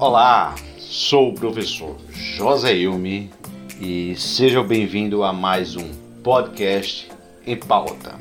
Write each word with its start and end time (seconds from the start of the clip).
Olá, 0.00 0.54
sou 0.78 1.30
o 1.30 1.34
professor 1.34 1.96
José 2.12 2.76
Ilme 2.76 3.32
e 3.80 4.14
seja 4.14 4.62
bem-vindo 4.62 5.24
a 5.24 5.32
mais 5.32 5.74
um 5.74 5.92
podcast 6.22 7.10
em 7.44 7.56
pauta. 7.56 8.14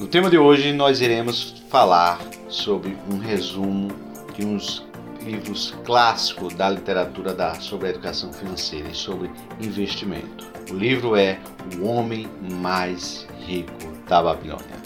No 0.00 0.08
tema 0.08 0.28
de 0.28 0.36
hoje 0.36 0.72
nós 0.72 1.00
iremos 1.00 1.62
falar 1.70 2.18
sobre 2.48 2.98
um 3.08 3.18
resumo 3.18 3.92
de 4.36 4.44
uns 4.44 4.84
livros 5.24 5.72
clássicos 5.84 6.52
da 6.54 6.68
literatura 6.68 7.32
da, 7.32 7.54
sobre 7.60 7.86
a 7.86 7.90
educação 7.90 8.32
financeira 8.32 8.88
e 8.88 8.94
sobre 8.94 9.30
investimento. 9.60 10.50
O 10.68 10.74
livro 10.74 11.14
é 11.14 11.38
O 11.78 11.86
Homem 11.86 12.28
Mais 12.60 13.24
Rico 13.46 13.72
da 14.08 14.20
Babilônia. 14.20 14.79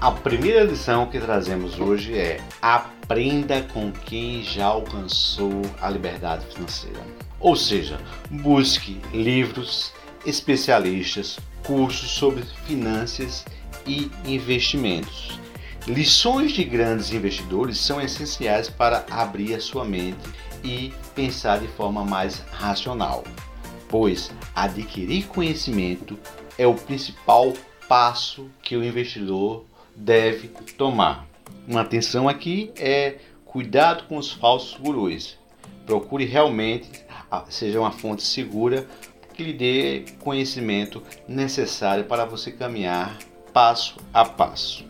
A 0.00 0.12
primeira 0.12 0.62
lição 0.62 1.06
que 1.06 1.18
trazemos 1.18 1.80
hoje 1.80 2.16
é 2.16 2.40
aprenda 2.62 3.62
com 3.62 3.90
quem 3.90 4.44
já 4.44 4.66
alcançou 4.66 5.62
a 5.80 5.90
liberdade 5.90 6.46
financeira. 6.46 7.00
Ou 7.40 7.56
seja, 7.56 7.98
busque 8.30 9.00
livros, 9.12 9.92
especialistas, 10.24 11.40
cursos 11.66 12.12
sobre 12.12 12.44
finanças 12.64 13.44
e 13.84 14.08
investimentos. 14.24 15.40
Lições 15.84 16.52
de 16.52 16.62
grandes 16.62 17.12
investidores 17.12 17.80
são 17.80 18.00
essenciais 18.00 18.68
para 18.68 19.04
abrir 19.10 19.54
a 19.54 19.60
sua 19.60 19.84
mente 19.84 20.28
e 20.62 20.94
pensar 21.16 21.58
de 21.58 21.66
forma 21.66 22.04
mais 22.04 22.38
racional, 22.52 23.24
pois 23.88 24.30
adquirir 24.54 25.26
conhecimento 25.26 26.16
é 26.56 26.68
o 26.68 26.74
principal 26.74 27.52
passo 27.88 28.48
que 28.62 28.76
o 28.76 28.84
investidor 28.84 29.64
deve 29.98 30.48
tomar. 30.76 31.26
Uma 31.66 31.82
atenção 31.82 32.28
aqui 32.28 32.72
é 32.76 33.16
cuidado 33.44 34.04
com 34.04 34.16
os 34.16 34.32
falsos 34.32 34.78
gurus. 34.78 35.38
Procure 35.84 36.24
realmente 36.24 36.88
seja 37.48 37.80
uma 37.80 37.90
fonte 37.90 38.22
segura 38.22 38.86
que 39.34 39.42
lhe 39.44 39.52
dê 39.52 40.04
conhecimento 40.18 41.02
necessário 41.26 42.04
para 42.04 42.24
você 42.24 42.50
caminhar 42.50 43.18
passo 43.52 43.96
a 44.12 44.24
passo. 44.24 44.84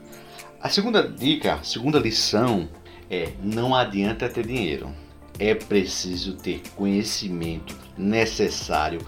A 0.61 0.69
segunda 0.69 1.07
dica, 1.07 1.55
a 1.55 1.63
segunda 1.63 1.99
lição 1.99 2.69
é 3.11 3.33
não 3.43 3.75
adianta 3.75 4.29
ter 4.29 4.47
dinheiro. 4.47 4.93
É 5.39 5.55
preciso 5.55 6.35
ter 6.37 6.63
conhecimento 6.75 7.77
necessário 7.97 9.01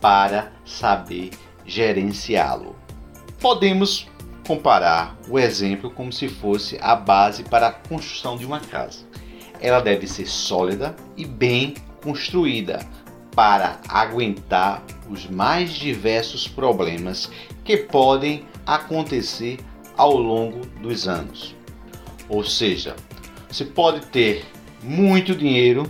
para 0.00 0.52
saber 0.64 1.30
gerenciá-lo. 1.64 2.76
Podemos 3.40 4.06
comparar 4.48 5.14
o 5.28 5.38
exemplo 5.38 5.90
como 5.90 6.10
se 6.10 6.26
fosse 6.26 6.78
a 6.80 6.96
base 6.96 7.44
para 7.44 7.66
a 7.66 7.72
construção 7.72 8.38
de 8.38 8.46
uma 8.46 8.58
casa. 8.58 9.00
Ela 9.60 9.78
deve 9.78 10.06
ser 10.06 10.24
sólida 10.26 10.96
e 11.18 11.26
bem 11.26 11.74
construída 12.02 12.80
para 13.36 13.78
aguentar 13.86 14.82
os 15.06 15.28
mais 15.28 15.72
diversos 15.72 16.48
problemas 16.48 17.30
que 17.62 17.76
podem 17.76 18.46
acontecer 18.64 19.58
ao 19.94 20.16
longo 20.16 20.64
dos 20.80 21.06
anos. 21.06 21.54
Ou 22.26 22.42
seja, 22.42 22.96
você 23.50 23.66
pode 23.66 24.06
ter 24.06 24.46
muito 24.82 25.34
dinheiro, 25.34 25.86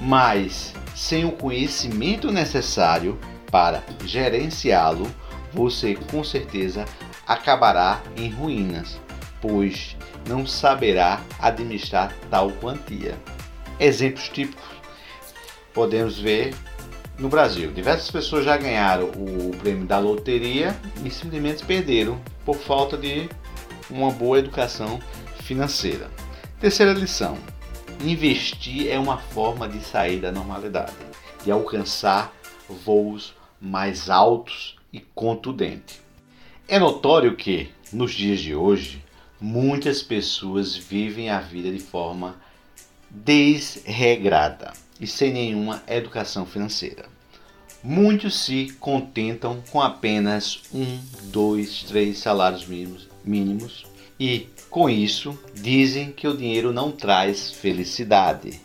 mas 0.00 0.74
sem 0.96 1.24
o 1.24 1.30
conhecimento 1.30 2.32
necessário 2.32 3.16
para 3.52 3.84
gerenciá-lo, 4.04 5.06
você 5.52 5.94
com 6.10 6.24
certeza 6.24 6.84
acabará 7.26 8.02
em 8.16 8.30
ruínas, 8.30 9.00
pois 9.40 9.96
não 10.28 10.46
saberá 10.46 11.20
administrar 11.38 12.12
tal 12.30 12.50
quantia. 12.52 13.18
Exemplos 13.78 14.28
típicos 14.28 14.64
podemos 15.72 16.18
ver 16.18 16.54
no 17.18 17.28
Brasil. 17.28 17.72
Diversas 17.72 18.10
pessoas 18.10 18.44
já 18.44 18.56
ganharam 18.56 19.06
o 19.06 19.54
prêmio 19.58 19.86
da 19.86 19.98
loteria 19.98 20.74
e 21.04 21.10
simplesmente 21.10 21.64
perderam 21.64 22.20
por 22.44 22.56
falta 22.56 22.96
de 22.96 23.28
uma 23.90 24.10
boa 24.10 24.38
educação 24.38 25.00
financeira. 25.42 26.10
Terceira 26.60 26.92
lição: 26.92 27.36
investir 28.00 28.90
é 28.90 28.98
uma 28.98 29.18
forma 29.18 29.68
de 29.68 29.80
sair 29.80 30.20
da 30.20 30.32
normalidade, 30.32 30.94
de 31.44 31.50
alcançar 31.50 32.32
voos 32.68 33.34
mais 33.60 34.08
altos 34.08 34.76
e 34.92 35.00
contundentes. 35.00 36.03
É 36.66 36.78
notório 36.78 37.36
que, 37.36 37.68
nos 37.92 38.14
dias 38.14 38.40
de 38.40 38.54
hoje, 38.54 39.04
muitas 39.38 40.02
pessoas 40.02 40.74
vivem 40.74 41.28
a 41.28 41.38
vida 41.38 41.70
de 41.70 41.78
forma 41.78 42.36
desregrada 43.10 44.72
e 44.98 45.06
sem 45.06 45.30
nenhuma 45.30 45.82
educação 45.86 46.46
financeira. 46.46 47.04
Muitos 47.82 48.46
se 48.46 48.72
contentam 48.80 49.62
com 49.70 49.82
apenas 49.82 50.62
um, 50.72 50.98
dois, 51.24 51.82
três 51.82 52.16
salários 52.16 52.66
mínimos, 52.66 53.08
mínimos 53.22 53.84
e, 54.18 54.48
com 54.70 54.88
isso, 54.88 55.38
dizem 55.54 56.12
que 56.12 56.26
o 56.26 56.34
dinheiro 56.34 56.72
não 56.72 56.90
traz 56.90 57.50
felicidade. 57.50 58.58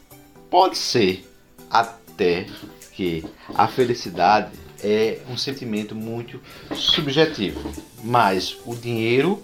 Pode 0.50 0.78
ser 0.78 1.30
até 1.70 2.46
que 2.94 3.26
a 3.54 3.68
felicidade 3.68 4.69
é 4.84 5.20
um 5.30 5.38
sentimento 5.38 5.96
muito 5.96 6.40
subjetivo, 6.76 7.72
mas 8.04 8.58
o 8.66 8.76
dinheiro 8.76 9.42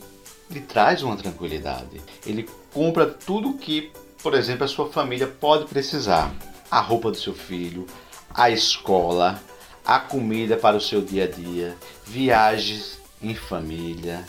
lhe 0.50 0.62
traz 0.62 1.02
uma 1.04 1.16
tranquilidade. 1.16 2.02
Ele 2.26 2.48
compra 2.74 3.06
tudo 3.06 3.54
que, 3.54 3.92
por 4.22 4.34
exemplo, 4.34 4.66
a 4.66 4.68
sua 4.68 4.90
família 4.90 5.28
pode 5.28 5.66
precisar: 5.66 6.34
a 6.70 6.80
roupa 6.80 7.12
do 7.12 7.18
seu 7.18 7.34
filho, 7.34 7.86
a 8.34 8.50
escola, 8.50 9.42
a 9.86 10.00
comida 10.00 10.58
para 10.58 10.78
o 10.78 10.82
seu 10.82 11.02
dia 11.02 11.26
a 11.26 11.28
dia, 11.28 11.76
viagens 12.06 13.00
em 13.22 13.36
família, 13.36 14.26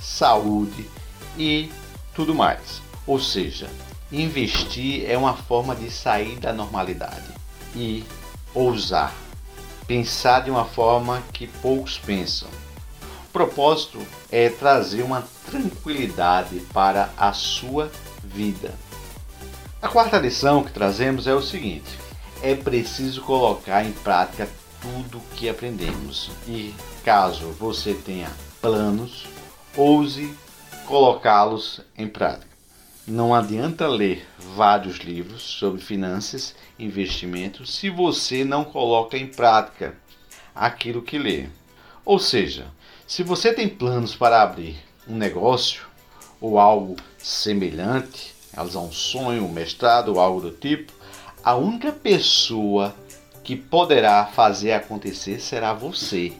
saúde 0.00 0.88
e 1.36 1.70
tudo 2.14 2.34
mais. 2.34 2.82
Ou 3.06 3.18
seja, 3.18 3.68
investir 4.10 5.10
é 5.10 5.16
uma 5.16 5.34
forma 5.34 5.74
de 5.74 5.90
sair 5.90 6.36
da 6.36 6.52
normalidade 6.52 7.32
e 7.74 8.04
ousar 8.54 9.14
pensar 9.86 10.40
de 10.40 10.50
uma 10.50 10.64
forma 10.64 11.22
que 11.32 11.46
poucos 11.46 11.98
pensam. 11.98 12.48
O 13.28 13.32
propósito 13.32 13.98
é 14.30 14.48
trazer 14.48 15.02
uma 15.02 15.24
tranquilidade 15.50 16.60
para 16.72 17.10
a 17.16 17.32
sua 17.32 17.90
vida. 18.22 18.74
A 19.80 19.88
quarta 19.88 20.18
lição 20.18 20.62
que 20.62 20.72
trazemos 20.72 21.26
é 21.26 21.34
o 21.34 21.42
seguinte: 21.42 21.98
é 22.42 22.54
preciso 22.54 23.22
colocar 23.22 23.84
em 23.84 23.92
prática 23.92 24.48
tudo 24.80 25.18
o 25.18 25.36
que 25.36 25.48
aprendemos. 25.48 26.30
E 26.46 26.74
caso 27.04 27.48
você 27.58 27.94
tenha 27.94 28.30
planos, 28.60 29.26
ouse 29.76 30.34
colocá-los 30.86 31.80
em 31.96 32.06
prática. 32.06 32.51
Não 33.06 33.34
adianta 33.34 33.88
ler 33.88 34.24
vários 34.38 34.98
livros 34.98 35.42
sobre 35.42 35.80
finanças 35.80 36.54
e 36.78 36.84
investimentos 36.84 37.74
se 37.74 37.90
você 37.90 38.44
não 38.44 38.62
coloca 38.62 39.18
em 39.18 39.26
prática 39.26 39.96
aquilo 40.54 41.02
que 41.02 41.18
lê. 41.18 41.48
Ou 42.04 42.20
seja, 42.20 42.68
se 43.04 43.24
você 43.24 43.52
tem 43.52 43.68
planos 43.68 44.14
para 44.14 44.40
abrir 44.40 44.76
um 45.08 45.16
negócio 45.16 45.82
ou 46.40 46.60
algo 46.60 46.94
semelhante, 47.18 48.36
realizar 48.54 48.78
um 48.78 48.92
sonho, 48.92 49.46
um 49.46 49.52
mestrado 49.52 50.10
ou 50.10 50.20
algo 50.20 50.40
do 50.40 50.52
tipo, 50.52 50.92
a 51.42 51.56
única 51.56 51.90
pessoa 51.90 52.94
que 53.42 53.56
poderá 53.56 54.26
fazer 54.26 54.74
acontecer 54.74 55.40
será 55.40 55.74
você. 55.74 56.32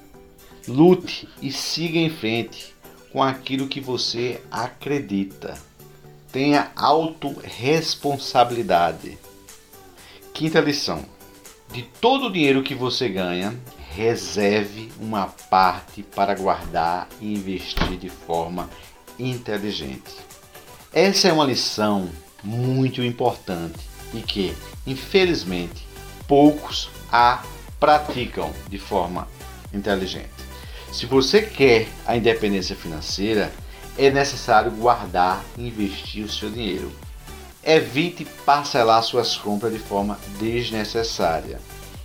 Lute 0.69 1.29
e 1.43 1.51
siga 1.51 1.99
em 1.99 2.09
frente 2.09 2.73
com 3.13 3.21
aquilo 3.21 3.67
que 3.67 3.81
você 3.81 4.41
acredita. 4.49 5.72
Tenha 6.33 6.73
autorresponsabilidade. 6.75 9.19
Quinta 10.33 10.61
lição: 10.61 11.05
de 11.71 11.83
todo 12.01 12.27
o 12.27 12.33
dinheiro 12.33 12.63
que 12.63 12.75
você 12.75 13.09
ganha, 13.09 13.55
reserve 13.95 14.91
uma 14.99 15.27
parte 15.51 16.03
para 16.03 16.35
guardar 16.35 17.09
e 17.21 17.35
investir 17.35 17.99
de 17.99 18.09
forma 18.09 18.69
inteligente. 19.19 20.17
Essa 20.93 21.29
é 21.29 21.33
uma 21.33 21.45
lição 21.45 22.09
muito 22.43 23.03
importante 23.03 23.79
e 24.15 24.21
que, 24.21 24.55
infelizmente, 24.87 25.87
poucos 26.27 26.91
a 27.11 27.43
praticam 27.79 28.53
de 28.69 28.79
forma 28.79 29.29
inteligente. 29.73 30.31
Se 30.93 31.07
você 31.07 31.43
quer 31.43 31.89
a 32.07 32.17
independência 32.17 32.77
financeira, 32.77 33.53
é 33.99 34.11
necessário 34.11 34.71
guardar 34.71 35.43
e 35.57 35.69
investir 35.69 36.25
o 36.25 36.31
seu 36.31 36.51
dinheiro. 36.51 36.93
Evite 37.63 38.25
parcelar 38.45 39.03
suas 39.03 39.37
compras 39.37 39.73
de 39.73 39.79
forma 39.79 40.19
desnecessária 40.39 41.61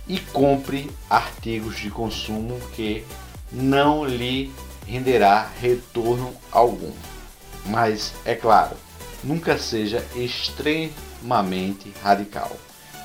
e 0.06 0.18
compre 0.18 0.90
artigos 1.10 1.78
de 1.78 1.90
consumo 1.90 2.60
que 2.74 3.04
não 3.50 4.04
lhe 4.04 4.52
renderá 4.86 5.50
retorno 5.60 6.34
algum. 6.50 6.92
Mas, 7.66 8.14
é 8.24 8.34
claro, 8.34 8.76
nunca 9.22 9.58
seja 9.58 10.04
extremamente 10.14 11.92
radical. 12.02 12.56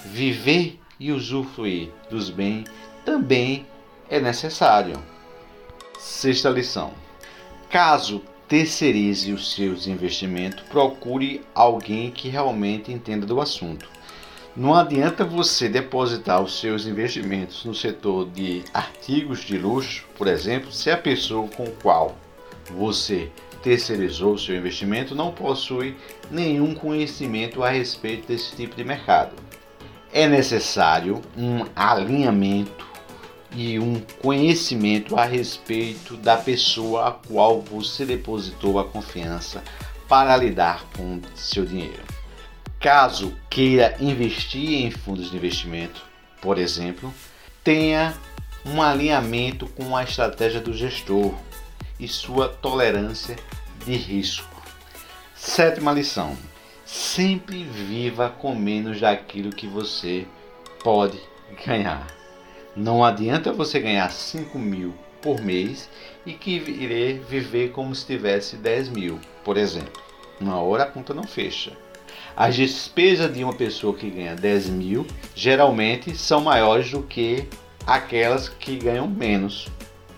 Viver 0.06 0.80
e 1.00 1.12
usufruir 1.12 1.90
dos 2.10 2.30
bens 2.30 2.66
também 3.04 3.66
é 4.10 4.20
necessário. 4.20 5.02
Sexta 6.00 6.50
lição: 6.50 6.94
caso 7.70 8.22
terceirize 8.54 9.34
os 9.34 9.52
seus 9.52 9.88
investimentos, 9.88 10.64
procure 10.70 11.42
alguém 11.56 12.12
que 12.12 12.30
realmente 12.30 12.92
entenda 12.92 13.26
do 13.26 13.42
assunto. 13.42 13.90
Não 14.56 14.76
adianta 14.76 15.26
você 15.26 15.68
depositar 15.68 16.40
os 16.40 16.60
seus 16.60 16.86
investimentos 16.86 17.66
no 17.66 17.74
setor 17.74 18.30
de 18.30 18.64
artigos 18.72 19.40
de 19.40 19.58
luxo, 19.58 20.06
por 20.16 20.28
exemplo, 20.28 20.72
se 20.72 20.92
a 20.92 20.98
pessoa 20.98 21.48
com 21.48 21.66
qual 21.82 22.16
você 22.70 23.32
terceirizou 23.64 24.36
o 24.36 24.40
seu 24.40 24.56
investimento 24.56 25.16
não 25.16 25.32
possui 25.32 25.96
nenhum 26.30 26.76
conhecimento 26.76 27.64
a 27.64 27.72
respeito 27.72 28.28
desse 28.28 28.56
tipo 28.56 28.76
de 28.76 28.84
mercado. 28.84 29.34
É 30.14 30.28
necessário 30.28 31.24
um 31.36 31.66
alinhamento 31.76 32.93
e 33.56 33.80
um 33.80 34.00
conhecimento 34.22 35.16
a 35.16 35.26
respeito 35.26 36.18
da 36.18 36.38
pessoa 36.38 37.08
a 37.08 37.12
qual 37.12 37.62
você 37.62 38.06
depositou 38.06 38.80
a 38.80 38.86
confiança 38.86 39.64
para 40.08 40.36
lidar 40.38 40.86
com 40.96 41.22
seu 41.36 41.66
dinheiro. 41.66 42.04
Caso 42.80 43.34
queira 43.50 43.96
investir 44.00 44.86
em 44.86 44.92
fundos 44.92 45.32
de 45.32 45.38
investimento, 45.38 46.04
por 46.42 46.58
exemplo, 46.58 47.14
tenha 47.64 48.14
um 48.66 48.82
alinhamento 48.82 49.68
com 49.68 49.96
a 49.96 50.04
estratégia 50.04 50.60
do 50.60 50.74
gestor 50.74 51.34
e 52.00 52.08
sua 52.08 52.50
tolerância 52.50 53.38
de 53.86 53.96
risco. 53.96 54.62
Sétima 55.36 55.92
lição: 55.92 56.38
sempre 56.86 57.64
viva 57.64 58.30
com 58.30 58.56
menos 58.56 59.00
daquilo 59.00 59.52
que 59.52 59.68
você 59.68 60.26
pode 60.84 61.20
ganhar. 61.66 62.23
Não 62.76 63.04
adianta 63.04 63.54
você 63.54 63.80
ganhar 63.80 64.10
5 64.10 64.58
mil 64.58 64.94
por 65.22 65.40
mês 65.42 65.88
e 66.26 66.34
querer 66.34 67.24
viver 67.30 67.72
como 67.72 67.94
se 67.94 68.06
tivesse 68.06 68.56
10 68.56 68.90
mil, 68.90 69.20
por 69.44 69.58
exemplo. 69.58 70.02
Uma 70.42 70.60
hora 70.60 70.84
a 70.84 70.88
conta 70.88 71.14
não 71.14 71.24
fecha. 71.24 71.72
As 72.36 72.56
despesas 72.56 73.32
de 73.32 73.44
uma 73.44 73.54
pessoa 73.54 73.94
que 73.94 74.10
ganha 74.10 74.36
10 74.36 74.70
mil 74.70 75.06
geralmente 75.36 76.18
são 76.18 76.42
maiores 76.42 76.90
do 76.90 77.04
que 77.04 77.48
aquelas 77.86 78.50
que 78.50 78.78
ganham 78.78 79.08
menos. 79.08 79.68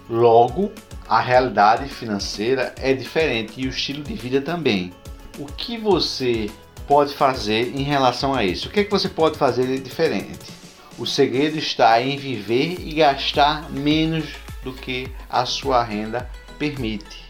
Logo, 0.09 0.71
a 1.09 1.19
realidade 1.19 1.89
financeira 1.89 2.73
é 2.77 2.93
diferente 2.93 3.59
e 3.59 3.67
o 3.67 3.69
estilo 3.69 4.01
de 4.01 4.13
vida 4.13 4.39
também. 4.39 4.93
O 5.37 5.45
que 5.45 5.77
você 5.77 6.49
pode 6.87 7.13
fazer 7.13 7.75
em 7.75 7.83
relação 7.83 8.33
a 8.33 8.45
isso? 8.45 8.69
O 8.69 8.71
que, 8.71 8.79
é 8.79 8.83
que 8.85 8.91
você 8.91 9.09
pode 9.09 9.37
fazer 9.37 9.67
de 9.67 9.79
diferente? 9.79 10.54
O 10.97 11.05
segredo 11.05 11.57
está 11.57 12.01
em 12.01 12.17
viver 12.17 12.77
e 12.79 12.93
gastar 12.93 13.69
menos 13.69 14.25
do 14.63 14.71
que 14.71 15.11
a 15.29 15.45
sua 15.45 15.83
renda 15.83 16.29
permite. 16.57 17.25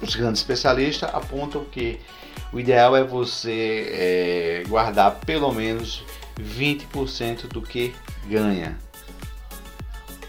Os 0.00 0.16
grandes 0.16 0.40
especialistas 0.40 1.14
apontam 1.14 1.64
que 1.64 2.00
o 2.52 2.58
ideal 2.58 2.96
é 2.96 3.04
você 3.04 3.86
é, 3.92 4.68
guardar 4.68 5.20
pelo 5.26 5.52
menos 5.52 6.02
20% 6.40 7.48
do 7.48 7.60
que 7.60 7.94
ganha. 8.26 8.78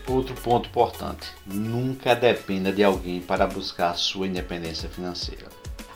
Outro 0.08 0.36
ponto 0.36 0.68
importante: 0.68 1.28
nunca 1.46 2.14
dependa 2.14 2.72
de 2.72 2.84
alguém 2.84 3.22
para 3.22 3.48
buscar 3.48 3.96
sua 3.96 4.28
independência 4.28 4.90
financeira. 4.90 5.48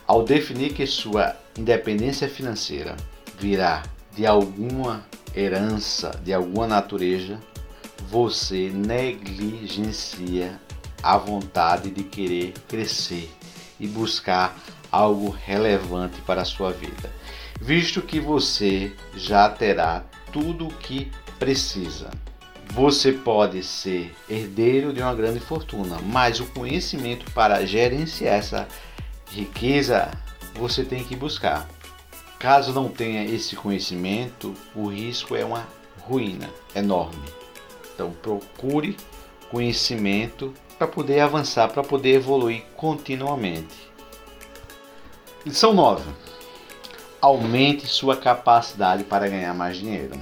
Ao 0.06 0.24
definir 0.24 0.72
que 0.72 0.86
sua 0.86 1.36
independência 1.56 2.28
financeira 2.28 2.96
virá 3.38 3.82
de 4.16 4.26
alguma 4.26 5.06
herança 5.38 6.20
de 6.24 6.32
alguma 6.32 6.66
natureza, 6.66 7.38
você 8.10 8.70
negligencia 8.74 10.60
a 11.02 11.16
vontade 11.16 11.90
de 11.90 12.02
querer 12.02 12.54
crescer 12.66 13.30
e 13.78 13.86
buscar 13.86 14.58
algo 14.90 15.30
relevante 15.30 16.20
para 16.22 16.42
a 16.42 16.44
sua 16.44 16.72
vida, 16.72 17.12
visto 17.60 18.02
que 18.02 18.18
você 18.18 18.92
já 19.14 19.48
terá 19.48 20.04
tudo 20.32 20.66
o 20.66 20.74
que 20.74 21.10
precisa. 21.38 22.10
Você 22.72 23.12
pode 23.12 23.62
ser 23.62 24.14
herdeiro 24.28 24.92
de 24.92 25.00
uma 25.00 25.14
grande 25.14 25.40
fortuna, 25.40 25.98
mas 26.02 26.40
o 26.40 26.46
conhecimento 26.46 27.30
para 27.32 27.64
gerenciar 27.64 28.34
essa 28.34 28.68
riqueza 29.30 30.10
você 30.54 30.84
tem 30.84 31.04
que 31.04 31.14
buscar. 31.14 31.68
Caso 32.38 32.72
não 32.72 32.88
tenha 32.88 33.24
esse 33.24 33.56
conhecimento, 33.56 34.54
o 34.72 34.86
risco 34.86 35.34
é 35.34 35.44
uma 35.44 35.66
ruína 36.02 36.48
enorme. 36.72 37.24
Então 37.92 38.12
procure 38.12 38.96
conhecimento 39.50 40.54
para 40.78 40.86
poder 40.86 41.18
avançar, 41.18 41.68
para 41.68 41.82
poder 41.82 42.14
evoluir 42.14 42.62
continuamente. 42.76 43.90
Lição 45.44 45.72
9. 45.72 46.08
Aumente 47.20 47.88
sua 47.88 48.16
capacidade 48.16 49.02
para 49.02 49.26
ganhar 49.26 49.52
mais 49.52 49.76
dinheiro. 49.76 50.14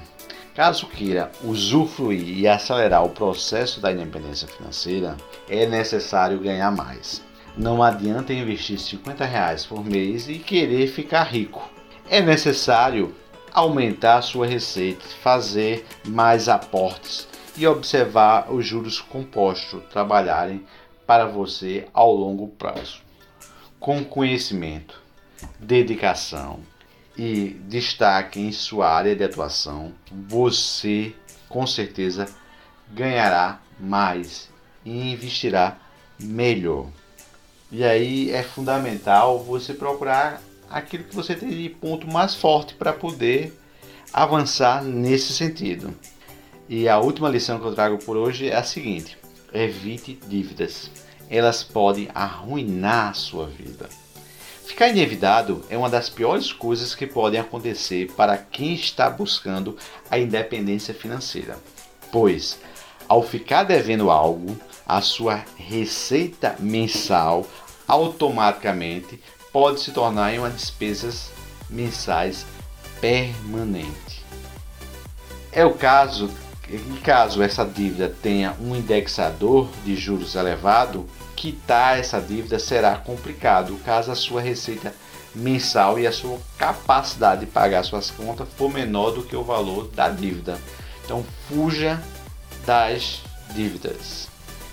Caso 0.55 0.87
queira 0.87 1.31
usufruir 1.45 2.39
e 2.39 2.49
acelerar 2.49 3.05
o 3.05 3.11
processo 3.11 3.79
da 3.79 3.93
independência 3.93 4.49
financeira, 4.49 5.19
é 5.51 5.67
necessário 5.67 6.41
ganhar 6.41 6.71
mais. 6.71 7.23
Não 7.55 7.83
adianta 7.83 8.33
investir 8.33 8.79
50 8.79 9.23
reais 9.27 9.67
por 9.67 9.85
mês 9.85 10.31
e 10.31 10.39
querer 10.39 10.87
ficar 10.87 11.25
rico 11.25 11.76
é 12.09 12.21
necessário 12.21 13.15
aumentar 13.53 14.23
sua 14.23 14.47
receita, 14.47 15.05
fazer 15.23 15.87
mais 16.07 16.49
aportes 16.49 17.27
e 17.57 17.67
observar 17.67 18.53
os 18.53 18.67
juros 18.67 19.01
compostos 19.01 19.83
trabalharem 19.91 20.65
para 21.07 21.27
você 21.27 21.87
ao 21.93 22.13
longo 22.13 22.49
prazo. 22.49 23.01
Com 23.81 24.05
conhecimento, 24.05 25.01
dedicação 25.59 26.61
e 27.17 27.57
destaque 27.69 28.41
em 28.41 28.53
sua 28.53 28.91
área 28.91 29.17
de 29.17 29.25
atuação, 29.25 29.93
você 30.29 31.15
com 31.49 31.67
certeza 31.67 32.27
ganhará 32.93 33.61
mais 33.81 34.51
e 34.85 35.13
investirá 35.13 35.77
melhor. 36.21 36.89
E 37.71 37.85
aí 37.85 38.31
é 38.31 38.43
fundamental 38.43 39.43
você 39.43 39.75
procurar 39.75 40.41
aquilo 40.71 41.05
que 41.05 41.15
você 41.15 41.35
tem 41.35 41.49
de 41.49 41.69
ponto 41.69 42.07
mais 42.07 42.35
forte 42.35 42.75
para 42.75 42.93
poder 42.93 43.59
avançar 44.13 44.83
nesse 44.83 45.33
sentido. 45.33 45.95
E 46.69 46.89
a 46.89 46.99
última 46.99 47.29
lição 47.29 47.59
que 47.59 47.67
eu 47.67 47.75
trago 47.75 47.99
por 47.99 48.17
hoje 48.17 48.49
é 48.49 48.57
a 48.57 48.63
seguinte: 48.63 49.17
evite 49.53 50.19
dívidas. 50.27 50.91
Elas 51.29 51.63
podem 51.63 52.09
arruinar 52.15 53.11
a 53.11 53.15
sua 53.15 53.47
vida. 53.47 53.89
Ficar 54.65 54.89
endividado 54.89 55.65
é 55.69 55.77
uma 55.77 55.91
das 55.91 56.09
piores 56.09 56.53
coisas 56.53 56.95
que 56.95 57.07
podem 57.07 57.41
acontecer 57.41 58.13
para 58.13 58.37
quem 58.37 58.75
está 58.75 59.09
buscando 59.09 59.77
a 60.11 60.19
independência 60.19 60.93
financeira, 60.93 61.57
pois 62.13 62.59
ao 63.09 63.23
ficar 63.23 63.63
devendo 63.63 64.11
algo, 64.11 64.59
a 64.85 65.01
sua 65.01 65.45
receita 65.57 66.57
mensal 66.59 67.47
automaticamente 67.87 69.21
pode 69.57 69.81
se 69.81 69.91
tornar 69.91 70.35
em 70.35 70.39
uma 70.39 70.51
despesas 70.51 71.31
mensais 71.71 72.45
permanente. 73.01 74.23
É 75.51 75.65
o 75.65 75.73
caso 75.73 76.31
em 76.69 76.97
caso 76.97 77.43
essa 77.43 77.65
dívida 77.65 78.15
tenha 78.23 78.55
um 78.61 78.77
indexador 78.77 79.71
de 79.83 79.97
juros 79.97 80.35
elevado, 80.35 81.09
quitar 81.35 81.99
essa 81.99 82.21
dívida 82.21 82.59
será 82.59 82.97
complicado 82.97 83.81
caso 83.83 84.13
a 84.13 84.15
sua 84.15 84.43
receita 84.43 84.95
mensal 85.35 85.99
e 85.99 86.07
a 86.07 86.13
sua 86.13 86.39
capacidade 86.59 87.47
de 87.47 87.51
pagar 87.51 87.83
suas 87.83 88.11
contas 88.11 88.47
for 88.59 88.71
menor 88.71 89.13
do 89.13 89.23
que 89.23 89.37
o 89.37 89.43
valor 89.43 89.89
da 89.89 90.11
dívida. 90.11 90.61
Então 91.03 91.25
fuja 91.49 91.99
das 92.67 93.23
dívidas. 93.55 94.29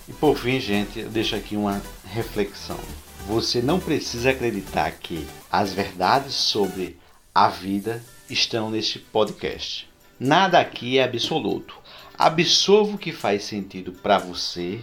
E 0.10 0.12
por 0.12 0.38
fim, 0.38 0.60
gente, 0.60 1.00
eu 1.00 1.10
deixo 1.10 1.38
aqui 1.38 1.56
uma 1.56 1.82
reflexão. 2.04 2.80
Você 3.28 3.62
não 3.62 3.80
precisa 3.80 4.32
acreditar 4.32 4.92
que 4.92 5.26
as 5.50 5.72
verdades 5.72 6.34
sobre 6.34 6.98
a 7.34 7.48
vida 7.48 8.04
estão 8.30 8.70
neste 8.70 9.00
podcast. 9.00 9.90
Nada 10.20 10.60
aqui 10.60 10.98
é 10.98 11.04
absoluto. 11.04 11.76
Absorva 12.18 12.96
o 12.96 12.98
que 12.98 13.12
faz 13.12 13.46
sentido 13.46 13.92
para 13.94 14.18
você 14.18 14.82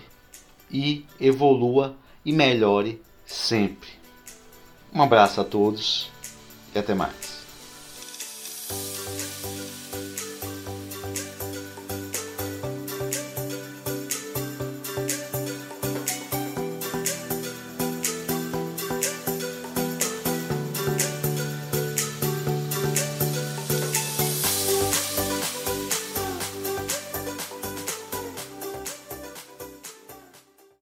e 0.70 1.04
evolua 1.20 1.96
e 2.24 2.32
melhore 2.32 3.00
sempre. 3.26 3.90
Um 4.92 5.02
abraço 5.02 5.40
a 5.40 5.44
todos 5.44 6.10
e 6.74 6.78
até 6.78 6.94
mais. 6.94 7.29